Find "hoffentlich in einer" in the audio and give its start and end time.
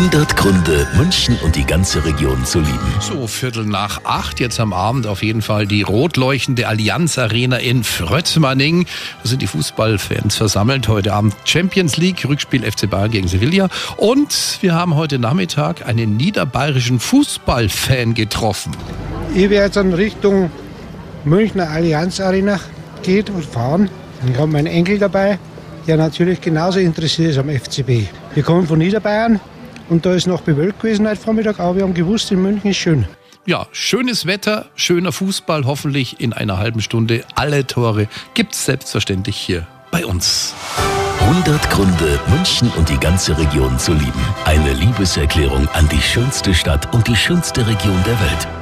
35.64-36.58